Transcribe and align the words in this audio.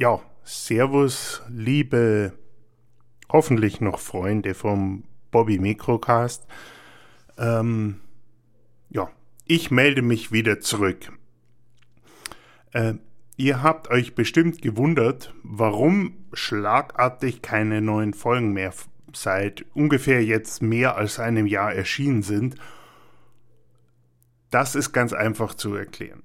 Ja, 0.00 0.22
Servus, 0.44 1.42
liebe 1.50 2.32
hoffentlich 3.30 3.82
noch 3.82 3.98
Freunde 3.98 4.54
vom 4.54 5.04
Bobby 5.30 5.58
Microcast. 5.58 6.46
Ähm, 7.36 8.00
ja, 8.88 9.10
ich 9.44 9.70
melde 9.70 10.00
mich 10.00 10.32
wieder 10.32 10.58
zurück. 10.60 11.12
Äh, 12.72 12.94
ihr 13.36 13.62
habt 13.62 13.90
euch 13.90 14.14
bestimmt 14.14 14.62
gewundert, 14.62 15.34
warum 15.42 16.16
schlagartig 16.32 17.42
keine 17.42 17.82
neuen 17.82 18.14
Folgen 18.14 18.54
mehr 18.54 18.72
seit 19.12 19.66
ungefähr 19.74 20.24
jetzt 20.24 20.62
mehr 20.62 20.96
als 20.96 21.18
einem 21.18 21.46
Jahr 21.46 21.74
erschienen 21.74 22.22
sind. 22.22 22.54
Das 24.48 24.76
ist 24.76 24.94
ganz 24.94 25.12
einfach 25.12 25.52
zu 25.52 25.74
erklären. 25.74 26.22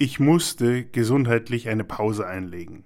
Ich 0.00 0.20
musste 0.20 0.84
gesundheitlich 0.84 1.68
eine 1.68 1.82
Pause 1.82 2.24
einlegen. 2.24 2.84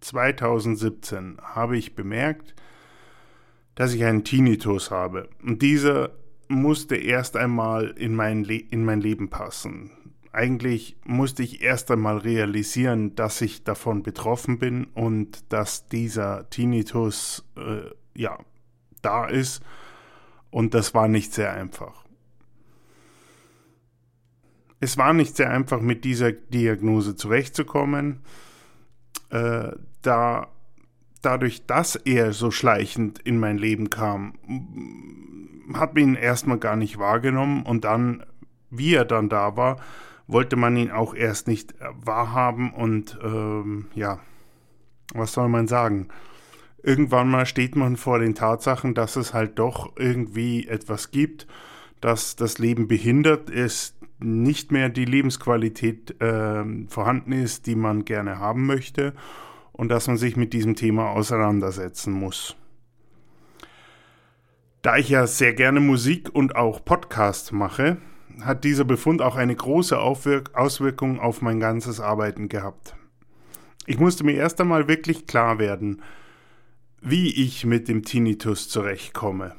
2017 0.00 1.36
habe 1.42 1.76
ich 1.76 1.94
bemerkt, 1.94 2.54
dass 3.74 3.92
ich 3.92 4.02
einen 4.04 4.24
Tinnitus 4.24 4.90
habe. 4.90 5.28
Und 5.42 5.60
dieser 5.60 6.12
musste 6.48 6.96
erst 6.96 7.36
einmal 7.36 7.88
in 7.96 8.14
mein, 8.14 8.42
Le 8.42 8.56
in 8.56 8.86
mein 8.86 9.02
Leben 9.02 9.28
passen. 9.28 9.90
Eigentlich 10.32 10.96
musste 11.04 11.42
ich 11.42 11.60
erst 11.60 11.90
einmal 11.90 12.16
realisieren, 12.16 13.14
dass 13.14 13.42
ich 13.42 13.64
davon 13.64 14.02
betroffen 14.02 14.58
bin 14.58 14.86
und 14.94 15.52
dass 15.52 15.88
dieser 15.88 16.48
Tinnitus 16.48 17.44
äh, 17.56 17.90
ja 18.18 18.38
da 19.02 19.26
ist. 19.26 19.62
Und 20.50 20.72
das 20.72 20.94
war 20.94 21.06
nicht 21.06 21.34
sehr 21.34 21.52
einfach. 21.52 22.01
Es 24.82 24.98
war 24.98 25.12
nicht 25.12 25.36
sehr 25.36 25.48
einfach, 25.48 25.80
mit 25.80 26.04
dieser 26.04 26.32
Diagnose 26.32 27.14
zurechtzukommen, 27.14 28.18
äh, 29.30 29.70
da 30.02 30.48
dadurch, 31.20 31.66
dass 31.66 31.94
er 31.94 32.32
so 32.32 32.50
schleichend 32.50 33.20
in 33.20 33.38
mein 33.38 33.58
Leben 33.58 33.90
kam, 33.90 34.34
hat 35.72 35.94
man 35.94 36.02
ihn 36.02 36.14
erstmal 36.16 36.58
gar 36.58 36.74
nicht 36.74 36.98
wahrgenommen 36.98 37.62
und 37.62 37.84
dann, 37.84 38.24
wie 38.70 38.94
er 38.96 39.04
dann 39.04 39.28
da 39.28 39.56
war, 39.56 39.76
wollte 40.26 40.56
man 40.56 40.76
ihn 40.76 40.90
auch 40.90 41.14
erst 41.14 41.46
nicht 41.46 41.76
wahrhaben 42.04 42.72
und 42.72 43.16
ähm, 43.22 43.86
ja, 43.94 44.18
was 45.14 45.32
soll 45.32 45.48
man 45.48 45.68
sagen? 45.68 46.08
Irgendwann 46.82 47.30
mal 47.30 47.46
steht 47.46 47.76
man 47.76 47.96
vor 47.96 48.18
den 48.18 48.34
Tatsachen, 48.34 48.94
dass 48.94 49.14
es 49.14 49.32
halt 49.32 49.60
doch 49.60 49.92
irgendwie 49.96 50.66
etwas 50.66 51.12
gibt, 51.12 51.46
das 52.00 52.34
das 52.34 52.58
Leben 52.58 52.88
behindert, 52.88 53.48
ist 53.48 54.01
nicht 54.22 54.72
mehr 54.72 54.88
die 54.88 55.04
Lebensqualität 55.04 56.20
äh, 56.20 56.64
vorhanden 56.88 57.32
ist, 57.32 57.66
die 57.66 57.76
man 57.76 58.04
gerne 58.04 58.38
haben 58.38 58.66
möchte 58.66 59.14
und 59.72 59.88
dass 59.88 60.06
man 60.06 60.16
sich 60.16 60.36
mit 60.36 60.52
diesem 60.52 60.76
Thema 60.76 61.10
auseinandersetzen 61.10 62.12
muss. 62.12 62.56
Da 64.82 64.96
ich 64.96 65.08
ja 65.08 65.26
sehr 65.26 65.54
gerne 65.54 65.80
Musik 65.80 66.30
und 66.32 66.56
auch 66.56 66.84
Podcast 66.84 67.52
mache, 67.52 67.98
hat 68.40 68.64
dieser 68.64 68.84
Befund 68.84 69.22
auch 69.22 69.36
eine 69.36 69.54
große 69.54 69.98
Aufwirk 69.98 70.54
Auswirkung 70.54 71.20
auf 71.20 71.42
mein 71.42 71.60
ganzes 71.60 72.00
Arbeiten 72.00 72.48
gehabt. 72.48 72.96
Ich 73.86 73.98
musste 73.98 74.24
mir 74.24 74.34
erst 74.34 74.60
einmal 74.60 74.88
wirklich 74.88 75.26
klar 75.26 75.58
werden, 75.58 76.02
wie 77.00 77.30
ich 77.44 77.64
mit 77.64 77.88
dem 77.88 78.04
Tinnitus 78.04 78.68
zurechtkomme. 78.68 79.54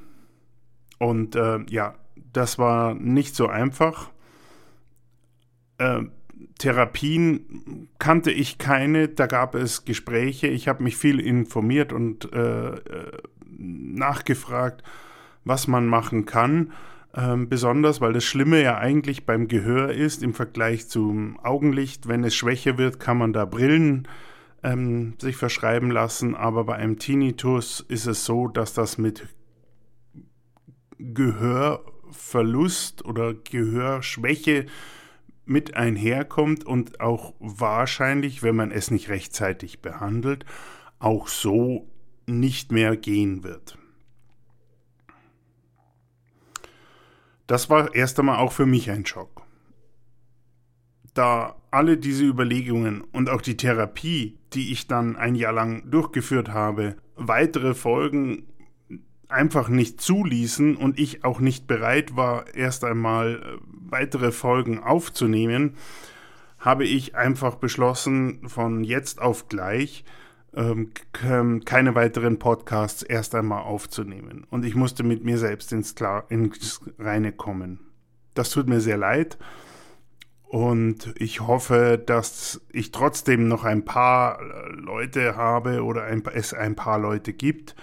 Und 0.98 1.36
äh, 1.36 1.60
ja, 1.70 1.96
das 2.32 2.58
war 2.58 2.94
nicht 2.94 3.36
so 3.36 3.48
einfach. 3.48 4.10
Äh, 5.84 6.04
Therapien 6.60 7.90
kannte 8.00 8.32
ich 8.32 8.58
keine, 8.58 9.10
da 9.10 9.28
gab 9.28 9.56
es 9.56 9.86
Gespräche, 9.86 10.48
ich 10.48 10.68
habe 10.68 10.84
mich 10.84 10.96
viel 10.96 11.20
informiert 11.20 11.92
und 11.92 12.32
äh, 12.32 12.76
äh 12.76 13.12
nachgefragt, 13.56 14.84
was 15.46 15.68
man 15.68 15.88
machen 15.88 16.26
kann. 16.26 16.74
Ähm, 17.16 17.48
besonders, 17.48 18.02
weil 18.02 18.14
das 18.14 18.24
Schlimme 18.24 18.62
ja 18.62 18.78
eigentlich 18.78 19.26
beim 19.26 19.48
Gehör 19.48 19.92
ist 19.92 20.24
im 20.24 20.34
Vergleich 20.34 20.90
zum 20.90 21.40
Augenlicht. 21.40 22.08
Wenn 22.08 22.24
es 22.24 22.36
schwächer 22.36 22.80
wird, 22.80 23.00
kann 23.00 23.20
man 23.20 23.32
da 23.32 23.46
Brillen 23.46 24.08
ähm, 24.64 25.14
sich 25.20 25.38
verschreiben 25.38 25.92
lassen, 25.92 26.34
aber 26.34 26.64
bei 26.64 26.76
einem 26.76 26.98
Tinnitus 26.98 27.86
ist 27.88 28.08
es 28.08 28.26
so, 28.26 28.48
dass 28.48 28.74
das 28.74 28.98
mit 28.98 29.28
Gehörverlust 30.98 33.06
oder 33.06 33.34
Gehörschwäche 33.34 34.66
mit 35.46 35.76
einherkommt 35.76 36.66
und 36.66 37.00
auch 37.00 37.34
wahrscheinlich, 37.40 38.44
wenn 38.44 38.56
man 38.56 38.72
es 38.72 38.92
nicht 38.92 39.10
rechtzeitig 39.10 39.82
behandelt, 39.82 40.46
auch 41.00 41.28
so 41.28 41.88
nicht 42.26 42.72
mehr 42.72 42.96
gehen 42.96 43.44
wird. 43.44 43.78
Das 47.48 47.70
war 47.70 47.94
erst 47.94 48.20
einmal 48.20 48.38
auch 48.38 48.54
für 48.54 48.66
mich 48.66 48.90
ein 48.90 49.06
Schock. 49.06 49.44
Da 51.14 51.56
alle 51.72 51.98
diese 51.98 52.24
Überlegungen 52.24 53.02
und 53.02 53.30
auch 53.30 53.42
die 53.42 53.58
Therapie, 53.58 54.40
die 54.54 54.72
ich 54.72 54.88
dann 54.88 55.16
ein 55.16 55.36
Jahr 55.36 55.54
lang 55.54 55.90
durchgeführt 55.92 56.50
habe, 56.50 56.96
weitere 57.16 57.74
Folgen 57.74 58.48
einfach 59.28 59.68
nicht 59.70 60.00
zuließen 60.00 60.76
und 60.76 61.00
ich 61.00 61.26
auch 61.26 61.40
nicht 61.40 61.68
bereit 61.68 62.16
war, 62.16 62.54
erst 62.56 62.84
einmal 62.84 63.42
äh, 63.42 63.73
weitere 63.94 64.34
Folgen 64.34 64.84
aufzunehmen, 64.84 65.78
habe 66.60 66.84
ich 66.84 67.16
einfach 67.16 67.56
beschlossen, 67.56 68.50
von 68.50 68.84
jetzt 68.84 69.22
auf 69.22 69.48
gleich 69.48 70.04
ähm, 70.56 70.92
keine 71.66 71.96
weiteren 71.96 72.40
Podcasts 72.40 73.04
erst 73.04 73.36
einmal 73.36 73.64
aufzunehmen. 73.64 74.46
Und 74.50 74.66
ich 74.66 74.76
musste 74.76 75.04
mit 75.04 75.24
mir 75.24 75.38
selbst 75.38 75.72
ins, 75.72 75.96
Klar 75.96 76.26
ins 76.30 76.82
Reine 77.00 77.32
kommen. 77.32 77.80
Das 78.34 78.50
tut 78.50 78.68
mir 78.68 78.82
sehr 78.82 78.98
leid. 78.98 79.38
Und 80.44 81.16
ich 81.18 81.42
hoffe, 81.42 82.02
dass 82.04 82.62
ich 82.72 82.92
trotzdem 82.92 83.48
noch 83.48 83.64
ein 83.64 83.86
paar 83.86 84.40
äh, 84.40 84.70
Leute 84.74 85.36
habe 85.36 85.84
oder 85.84 86.04
ein, 86.04 86.24
es 86.32 86.54
ein 86.54 86.76
paar 86.76 87.00
Leute 87.00 87.34
gibt, 87.34 87.76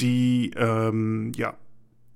die, 0.00 0.52
ähm, 0.56 1.32
ja, 1.34 1.54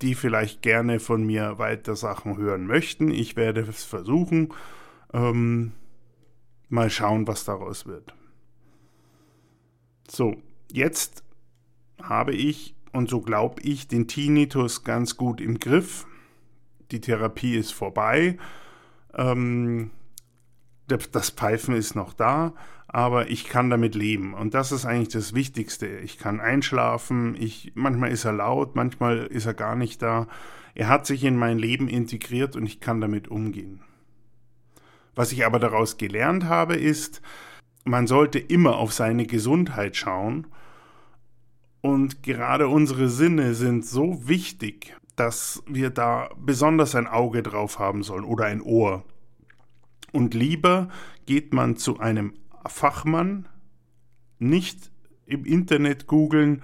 die 0.03 0.15
vielleicht 0.15 0.62
gerne 0.62 1.01
von 1.01 1.25
mir 1.25 1.59
weiter 1.59 1.97
Sachen 1.97 2.37
hören 2.37 2.67
möchten. 2.67 3.11
Ich 3.11 3.37
werde 3.37 3.62
es 3.62 3.84
versuchen. 3.84 4.53
Ähm, 5.12 5.73
mal 6.69 6.91
schauen, 6.91 7.27
was 7.27 7.45
daraus 7.45 7.87
wird. 7.87 8.15
So, 10.09 10.37
jetzt 10.71 11.25
habe 12.03 12.33
ich 12.33 12.75
und 12.93 13.11
so 13.11 13.21
glaube 13.21 13.62
ich 13.62 13.89
den 13.89 14.09
Tinnitus 14.09 14.85
ganz 14.85 15.17
gut 15.17 15.41
im 15.41 15.59
Griff. 15.59 16.06
Die 16.91 17.01
Therapie 17.01 17.56
ist 17.56 17.73
vorbei. 17.73 18.39
Ähm, 19.15 19.91
das 20.87 21.31
Pfeifen 21.31 21.75
ist 21.75 21.97
noch 21.97 22.12
da 22.12 22.55
aber 22.97 23.29
ich 23.29 23.45
kann 23.45 23.69
damit 23.69 23.95
leben. 23.95 24.33
Und 24.33 24.55
das 24.55 24.73
ist 24.73 24.87
eigentlich 24.87 25.11
das 25.11 25.34
Wichtigste. 25.34 25.87
Ich 25.87 26.17
kann 26.17 26.41
einschlafen, 26.41 27.37
ich, 27.39 27.73
manchmal 27.75 28.11
ist 28.11 28.25
er 28.25 28.33
laut, 28.33 28.75
manchmal 28.75 29.27
ist 29.27 29.45
er 29.45 29.53
gar 29.53 29.77
nicht 29.77 30.01
da. 30.01 30.29
Er 30.75 30.89
hat 30.89 31.05
sich 31.05 31.23
in 31.25 31.37
mein 31.37 31.59
Leben 31.59 31.89
integriert 31.89 32.56
und 32.56 32.65
ich 32.65 32.81
kann 32.81 33.03
damit 33.03 33.29
umgehen. 33.29 33.83
Was 35.15 35.31
ich 35.31 35.45
aber 35.45 35.59
daraus 35.59 35.99
gelernt 35.99 36.45
habe, 36.45 36.75
ist, 36.75 37.21
man 37.85 38.06
sollte 38.06 38.39
immer 38.39 38.79
auf 38.79 38.95
seine 38.95 39.27
Gesundheit 39.27 39.95
schauen. 39.95 40.47
Und 41.83 42.23
gerade 42.23 42.67
unsere 42.67 43.11
Sinne 43.11 43.53
sind 43.55 43.85
so 43.85 44.27
wichtig, 44.27 44.97
dass 45.17 45.62
wir 45.67 45.91
da 45.91 46.31
besonders 46.39 46.95
ein 46.95 47.09
Auge 47.09 47.43
drauf 47.43 47.79
haben 47.79 48.03
sollen 48.03 48.25
oder 48.25 48.47
ein 48.47 48.62
Ohr. 48.62 49.05
Und 50.12 50.33
lieber 50.33 50.88
geht 51.26 51.53
man 51.53 51.76
zu 51.76 52.00
einem 52.00 52.32
Fachmann, 52.69 53.49
nicht 54.39 54.91
im 55.27 55.45
Internet 55.45 56.07
googeln, 56.07 56.63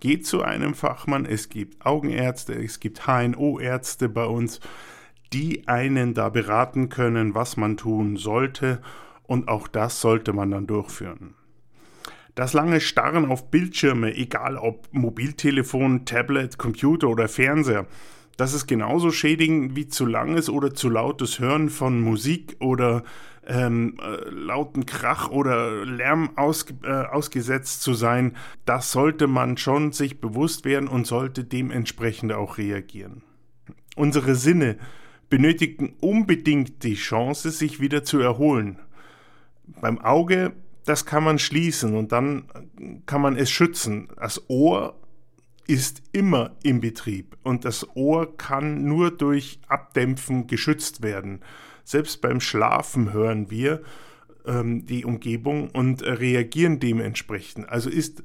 geht 0.00 0.26
zu 0.26 0.42
einem 0.42 0.74
Fachmann. 0.74 1.24
Es 1.26 1.48
gibt 1.48 1.86
Augenärzte, 1.86 2.54
es 2.54 2.80
gibt 2.80 3.06
HNO-Ärzte 3.06 4.08
bei 4.08 4.24
uns, 4.24 4.60
die 5.32 5.68
einen 5.68 6.14
da 6.14 6.28
beraten 6.28 6.88
können, 6.88 7.34
was 7.34 7.56
man 7.56 7.76
tun 7.76 8.16
sollte. 8.16 8.82
Und 9.22 9.48
auch 9.48 9.68
das 9.68 10.00
sollte 10.00 10.32
man 10.32 10.50
dann 10.50 10.66
durchführen. 10.66 11.34
Das 12.34 12.52
lange 12.54 12.80
Starren 12.80 13.26
auf 13.26 13.50
Bildschirme, 13.50 14.14
egal 14.14 14.56
ob 14.56 14.88
Mobiltelefon, 14.92 16.04
Tablet, 16.06 16.58
Computer 16.58 17.08
oder 17.08 17.28
Fernseher, 17.28 17.86
das 18.36 18.54
ist 18.54 18.66
genauso 18.66 19.10
schädigend 19.10 19.76
wie 19.76 19.88
zu 19.88 20.06
langes 20.06 20.48
oder 20.48 20.74
zu 20.74 20.88
lautes 20.88 21.38
Hören 21.38 21.68
von 21.68 22.00
Musik 22.00 22.56
oder 22.60 23.04
ähm, 23.46 23.98
äh, 24.00 24.30
lauten 24.30 24.86
Krach 24.86 25.30
oder 25.30 25.84
Lärm 25.84 26.30
aus, 26.36 26.66
äh, 26.84 26.90
ausgesetzt 26.90 27.82
zu 27.82 27.94
sein. 27.94 28.36
Das 28.64 28.92
sollte 28.92 29.26
man 29.26 29.56
schon 29.56 29.92
sich 29.92 30.20
bewusst 30.20 30.64
werden 30.64 30.88
und 30.88 31.06
sollte 31.06 31.44
dementsprechend 31.44 32.32
auch 32.32 32.58
reagieren. 32.58 33.22
Unsere 33.96 34.34
Sinne 34.34 34.78
benötigen 35.28 35.94
unbedingt 36.00 36.82
die 36.82 36.94
Chance, 36.94 37.50
sich 37.50 37.80
wieder 37.80 38.04
zu 38.04 38.20
erholen. 38.20 38.78
Beim 39.80 39.98
Auge 39.98 40.52
das 40.84 41.06
kann 41.06 41.24
man 41.24 41.38
schließen 41.38 41.94
und 41.94 42.12
dann 42.12 42.44
kann 43.06 43.20
man 43.20 43.36
es 43.36 43.50
schützen. 43.50 44.08
Das 44.16 44.48
Ohr 44.48 44.98
ist 45.66 46.02
immer 46.12 46.56
im 46.62 46.80
Betrieb 46.80 47.36
und 47.42 47.64
das 47.64 47.86
Ohr 47.96 48.36
kann 48.36 48.84
nur 48.84 49.10
durch 49.10 49.60
Abdämpfen 49.68 50.46
geschützt 50.46 51.02
werden. 51.02 51.40
Selbst 51.84 52.20
beim 52.20 52.40
Schlafen 52.40 53.12
hören 53.12 53.50
wir 53.50 53.82
ähm, 54.46 54.86
die 54.86 55.04
Umgebung 55.04 55.70
und 55.70 56.02
reagieren 56.02 56.80
dementsprechend. 56.80 57.68
Also 57.68 57.90
ist 57.90 58.22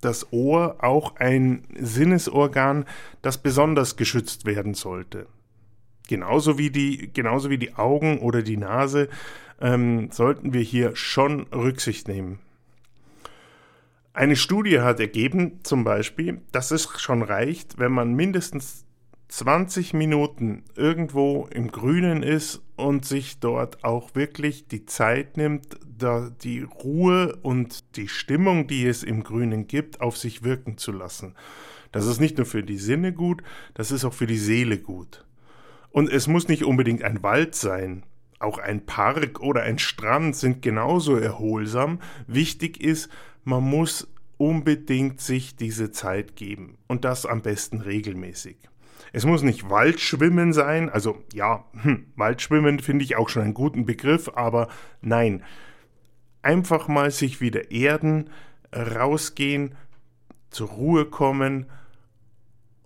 das 0.00 0.32
Ohr 0.32 0.82
auch 0.82 1.16
ein 1.16 1.62
Sinnesorgan, 1.78 2.84
das 3.22 3.38
besonders 3.38 3.96
geschützt 3.96 4.44
werden 4.44 4.74
sollte. 4.74 5.26
Genauso 6.08 6.58
wie 6.58 6.70
die, 6.70 7.10
genauso 7.12 7.48
wie 7.50 7.58
die 7.58 7.74
Augen 7.76 8.18
oder 8.18 8.42
die 8.42 8.56
Nase 8.56 9.08
ähm, 9.60 10.10
sollten 10.10 10.52
wir 10.52 10.60
hier 10.60 10.96
schon 10.96 11.44
Rücksicht 11.52 12.08
nehmen. 12.08 12.40
Eine 14.14 14.36
Studie 14.36 14.80
hat 14.80 15.00
ergeben, 15.00 15.60
zum 15.62 15.84
Beispiel, 15.84 16.42
dass 16.52 16.70
es 16.70 17.00
schon 17.00 17.22
reicht, 17.22 17.78
wenn 17.78 17.92
man 17.92 18.12
mindestens 18.12 18.84
20 19.28 19.94
Minuten 19.94 20.64
irgendwo 20.76 21.46
im 21.50 21.72
Grünen 21.72 22.22
ist 22.22 22.60
und 22.76 23.06
sich 23.06 23.40
dort 23.40 23.84
auch 23.84 24.14
wirklich 24.14 24.68
die 24.68 24.84
Zeit 24.84 25.38
nimmt, 25.38 25.78
da 25.96 26.28
die 26.28 26.60
Ruhe 26.60 27.36
und 27.40 27.96
die 27.96 28.08
Stimmung, 28.08 28.66
die 28.66 28.86
es 28.86 29.02
im 29.02 29.24
Grünen 29.24 29.66
gibt, 29.66 30.02
auf 30.02 30.18
sich 30.18 30.42
wirken 30.42 30.76
zu 30.76 30.92
lassen. 30.92 31.34
Das 31.90 32.06
ist 32.06 32.20
nicht 32.20 32.36
nur 32.36 32.44
für 32.44 32.62
die 32.62 32.76
Sinne 32.76 33.14
gut, 33.14 33.42
das 33.72 33.92
ist 33.92 34.04
auch 34.04 34.12
für 34.12 34.26
die 34.26 34.36
Seele 34.36 34.76
gut. 34.76 35.24
Und 35.88 36.10
es 36.10 36.26
muss 36.26 36.48
nicht 36.48 36.64
unbedingt 36.64 37.02
ein 37.02 37.22
Wald 37.22 37.54
sein. 37.54 38.02
Auch 38.42 38.58
ein 38.58 38.84
Park 38.86 39.40
oder 39.40 39.62
ein 39.62 39.78
Strand 39.78 40.36
sind 40.36 40.62
genauso 40.62 41.16
erholsam. 41.16 42.00
Wichtig 42.26 42.80
ist, 42.80 43.08
man 43.44 43.62
muss 43.62 44.08
unbedingt 44.36 45.20
sich 45.20 45.56
diese 45.56 45.92
Zeit 45.92 46.34
geben. 46.34 46.76
Und 46.88 47.04
das 47.04 47.26
am 47.26 47.42
besten 47.42 47.80
regelmäßig. 47.80 48.56
Es 49.12 49.26
muss 49.26 49.42
nicht 49.42 49.68
Waldschwimmen 49.68 50.52
sein, 50.52 50.88
also 50.88 51.22
ja, 51.32 51.64
hm, 51.82 52.06
Waldschwimmen 52.16 52.80
finde 52.80 53.04
ich 53.04 53.16
auch 53.16 53.28
schon 53.28 53.42
einen 53.42 53.54
guten 53.54 53.84
Begriff, 53.84 54.30
aber 54.34 54.68
nein, 55.02 55.44
einfach 56.40 56.88
mal 56.88 57.10
sich 57.10 57.40
wieder 57.40 57.70
erden, 57.70 58.30
rausgehen, 58.74 59.74
zur 60.50 60.68
Ruhe 60.68 61.04
kommen 61.04 61.66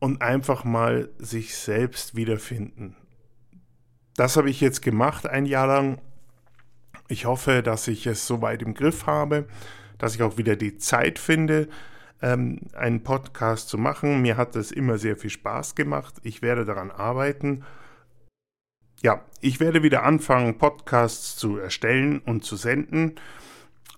und 0.00 0.20
einfach 0.20 0.64
mal 0.64 1.10
sich 1.18 1.56
selbst 1.56 2.16
wiederfinden. 2.16 2.96
Das 4.16 4.36
habe 4.36 4.48
ich 4.48 4.60
jetzt 4.60 4.80
gemacht 4.80 5.26
ein 5.26 5.46
Jahr 5.46 5.66
lang. 5.66 5.98
Ich 7.08 7.26
hoffe, 7.26 7.62
dass 7.62 7.86
ich 7.86 8.06
es 8.06 8.26
soweit 8.26 8.62
im 8.62 8.74
Griff 8.74 9.06
habe, 9.06 9.46
dass 9.98 10.14
ich 10.14 10.22
auch 10.22 10.38
wieder 10.38 10.56
die 10.56 10.78
Zeit 10.78 11.18
finde, 11.18 11.68
ähm, 12.22 12.60
einen 12.72 13.02
Podcast 13.02 13.68
zu 13.68 13.78
machen. 13.78 14.22
Mir 14.22 14.36
hat 14.36 14.56
es 14.56 14.72
immer 14.72 14.98
sehr 14.98 15.16
viel 15.16 15.30
Spaß 15.30 15.74
gemacht. 15.74 16.14
Ich 16.22 16.42
werde 16.42 16.64
daran 16.64 16.90
arbeiten. 16.90 17.64
Ja, 19.02 19.22
ich 19.40 19.60
werde 19.60 19.82
wieder 19.82 20.02
anfangen, 20.02 20.56
Podcasts 20.56 21.36
zu 21.36 21.58
erstellen 21.58 22.20
und 22.20 22.44
zu 22.44 22.56
senden. 22.56 23.16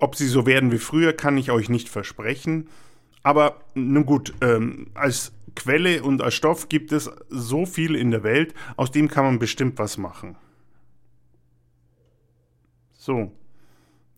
Ob 0.00 0.16
sie 0.16 0.26
so 0.26 0.46
werden 0.46 0.72
wie 0.72 0.78
früher, 0.78 1.12
kann 1.12 1.38
ich 1.38 1.52
euch 1.52 1.68
nicht 1.68 1.88
versprechen. 1.88 2.68
Aber 3.22 3.60
nun 3.74 4.04
gut, 4.04 4.34
ähm, 4.40 4.88
als 4.94 5.32
Quelle 5.58 6.05
und 6.05 6.22
als 6.22 6.34
Stoff 6.34 6.69
gibt 6.69 6.93
es 6.93 7.10
so 7.28 7.66
viel 7.66 7.96
in 7.96 8.12
der 8.12 8.22
Welt, 8.22 8.55
aus 8.76 8.93
dem 8.93 9.08
kann 9.08 9.25
man 9.25 9.38
bestimmt 9.40 9.76
was 9.78 9.99
machen. 9.99 10.37
So. 12.93 13.32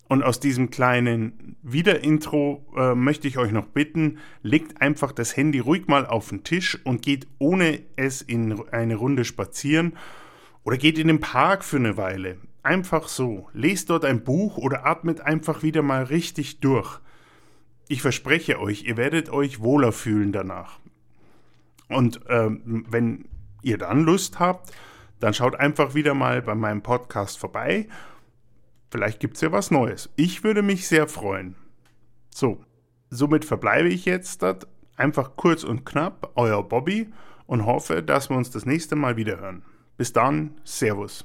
Und 0.07 0.23
aus 0.23 0.39
diesem 0.39 0.71
kleinen 0.71 1.57
Wiederintro 1.63 2.67
äh, 2.77 2.95
möchte 2.95 3.27
ich 3.27 3.39
euch 3.39 3.53
noch 3.53 3.67
bitten, 3.67 4.19
legt 4.43 4.83
einfach 4.83 5.13
das 5.13 5.35
Handy 5.37 5.61
ruhig 5.61 5.87
mal 5.87 6.05
auf 6.05 6.29
den 6.29 6.45
Tisch 6.45 6.79
und 6.85 7.01
geht 7.01 7.27
ohne 7.39 7.81
es 7.97 8.21
in 8.21 8.69
eine 8.71 8.97
Runde 8.97 9.25
spazieren 9.25 9.97
oder 10.63 10.77
geht 10.77 10.99
in 10.99 11.09
den 11.09 11.21
Park 11.21 11.65
für 11.65 11.77
eine 11.77 11.97
Weile. 11.97 12.37
Einfach 12.63 13.09
so. 13.09 13.49
Lest 13.55 13.89
dort 13.89 14.05
ein 14.05 14.25
Buch 14.25 14.59
oder 14.59 14.85
atmet 14.85 15.23
einfach 15.23 15.63
wieder 15.63 15.81
mal 15.81 16.03
richtig 16.03 16.61
durch. 16.61 16.99
Ich 17.89 18.03
verspreche 18.03 18.61
euch, 18.61 18.85
ihr 18.85 18.99
werdet 18.99 19.31
euch 19.31 19.61
wohler 19.61 19.93
fühlen 19.93 20.33
danach. 20.33 20.81
Und 21.91 22.21
ähm, 22.29 22.87
wenn 22.89 23.29
ihr 23.63 23.79
dann 23.79 24.05
Lust 24.05 24.39
habt, 24.39 24.73
dann 25.19 25.35
schaut 25.35 25.55
einfach 25.55 25.95
wieder 25.95 26.15
mal 26.15 26.41
bei 26.41 26.55
meinem 26.55 26.83
Podcast 26.83 27.39
vorbei 27.39 27.89
Vielleicht 28.91 29.21
gibt 29.21 29.37
es 29.37 29.41
ja 29.41 29.53
was 29.53 29.71
Neues. 29.71 30.11
Ich 30.17 30.43
würde 30.43 30.63
mich 30.63 30.89
sehr 30.89 31.07
freuen. 31.07 31.55
So, 32.35 32.61
somit 33.09 33.45
verbleibe 33.45 33.89
ich 33.89 34.05
jetzt 34.05 34.43
das. 34.43 34.67
Einfach 34.97 35.37
kurz 35.37 35.65
und 35.65 35.87
knapp, 35.87 36.33
euer 36.35 36.63
Bobby 36.69 37.11
und 37.47 37.65
hoffe, 37.65 38.03
dass 38.03 38.29
wir 38.29 38.37
uns 38.37 38.51
das 38.51 38.67
nächste 38.67 38.97
Mal 38.97 39.17
wieder 39.17 39.41
hören. 39.41 39.63
Bis 39.97 40.13
dann, 40.13 40.61
Servus. 40.65 41.25